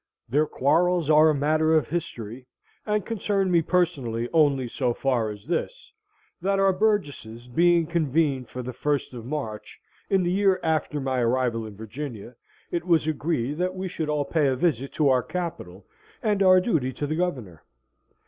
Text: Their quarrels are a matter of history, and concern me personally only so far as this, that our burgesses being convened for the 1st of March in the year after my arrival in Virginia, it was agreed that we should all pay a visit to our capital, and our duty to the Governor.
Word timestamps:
Their 0.27 0.47
quarrels 0.47 1.11
are 1.11 1.29
a 1.29 1.35
matter 1.35 1.75
of 1.75 1.87
history, 1.89 2.47
and 2.87 3.05
concern 3.05 3.51
me 3.51 3.61
personally 3.61 4.27
only 4.33 4.67
so 4.67 4.95
far 4.95 5.29
as 5.29 5.45
this, 5.45 5.91
that 6.41 6.57
our 6.57 6.73
burgesses 6.73 7.47
being 7.47 7.85
convened 7.85 8.49
for 8.49 8.63
the 8.63 8.71
1st 8.71 9.13
of 9.13 9.27
March 9.27 9.79
in 10.09 10.23
the 10.23 10.31
year 10.31 10.59
after 10.63 10.99
my 10.99 11.19
arrival 11.19 11.67
in 11.67 11.77
Virginia, 11.77 12.33
it 12.71 12.83
was 12.87 13.05
agreed 13.05 13.59
that 13.59 13.75
we 13.75 13.87
should 13.87 14.09
all 14.09 14.25
pay 14.25 14.47
a 14.47 14.55
visit 14.55 14.91
to 14.93 15.09
our 15.09 15.21
capital, 15.21 15.85
and 16.23 16.41
our 16.41 16.59
duty 16.59 16.91
to 16.93 17.05
the 17.05 17.15
Governor. 17.15 17.61